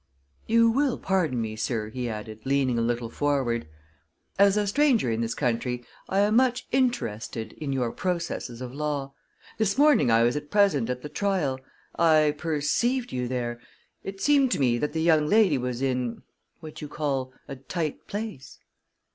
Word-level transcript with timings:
"You 0.47 0.67
will 0.71 0.97
pardon 0.97 1.39
me, 1.39 1.55
sir," 1.55 1.89
he 1.89 2.09
added, 2.09 2.39
leaning 2.43 2.79
a 2.79 2.81
little 2.81 3.11
forward. 3.11 3.67
"As 4.39 4.57
a 4.57 4.65
stranger 4.65 5.11
in 5.11 5.21
this 5.21 5.35
country, 5.35 5.85
I 6.09 6.21
am 6.21 6.37
much 6.37 6.65
inter 6.71 7.05
rested 7.05 7.53
in 7.53 7.71
your 7.71 7.91
processes 7.91 8.61
of 8.61 8.73
law. 8.73 9.13
This 9.59 9.77
morning 9.77 10.09
I 10.09 10.23
was 10.23 10.39
present 10.49 10.89
at 10.89 11.03
the 11.03 11.09
trial 11.09 11.59
I 11.99 12.33
per 12.35 12.57
rceived 12.57 13.11
you 13.11 13.27
there. 13.27 13.61
It 14.03 14.19
seemed 14.19 14.49
to 14.53 14.59
me 14.59 14.79
that 14.79 14.93
the 14.93 15.03
young 15.03 15.27
lady 15.27 15.59
was 15.59 15.83
in 15.83 16.23
what 16.61 16.81
you 16.81 16.87
call 16.87 17.31
a 17.47 17.55
tight 17.55 18.07
place." 18.07 18.57